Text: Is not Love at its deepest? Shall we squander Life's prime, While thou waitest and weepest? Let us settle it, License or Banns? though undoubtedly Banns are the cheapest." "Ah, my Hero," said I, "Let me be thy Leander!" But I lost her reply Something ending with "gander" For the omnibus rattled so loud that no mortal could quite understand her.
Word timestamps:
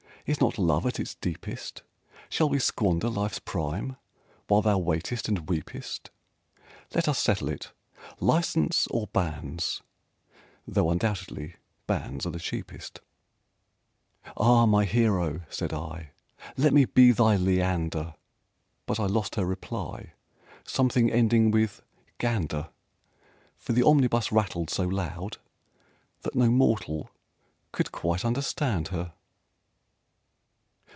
Is 0.27 0.39
not 0.39 0.59
Love 0.59 0.85
at 0.85 0.99
its 0.99 1.15
deepest? 1.15 1.81
Shall 2.29 2.47
we 2.47 2.59
squander 2.59 3.09
Life's 3.09 3.39
prime, 3.39 3.97
While 4.47 4.61
thou 4.61 4.77
waitest 4.77 5.27
and 5.27 5.49
weepest? 5.49 6.09
Let 6.93 7.09
us 7.09 7.19
settle 7.19 7.49
it, 7.49 7.71
License 8.21 8.87
or 8.91 9.07
Banns? 9.07 9.81
though 10.65 10.89
undoubtedly 10.91 11.55
Banns 11.85 12.25
are 12.25 12.29
the 12.29 12.39
cheapest." 12.39 13.01
"Ah, 14.37 14.65
my 14.67 14.85
Hero," 14.85 15.41
said 15.49 15.73
I, 15.73 16.11
"Let 16.55 16.71
me 16.71 16.85
be 16.85 17.11
thy 17.11 17.35
Leander!" 17.35 18.13
But 18.85 18.99
I 19.01 19.07
lost 19.07 19.35
her 19.35 19.43
reply 19.45 20.13
Something 20.63 21.11
ending 21.11 21.49
with 21.49 21.81
"gander" 22.19 22.69
For 23.57 23.73
the 23.73 23.85
omnibus 23.85 24.31
rattled 24.31 24.69
so 24.69 24.83
loud 24.83 25.37
that 26.21 26.35
no 26.35 26.49
mortal 26.49 27.09
could 27.73 27.91
quite 27.91 28.23
understand 28.23 28.89
her. 28.89 29.13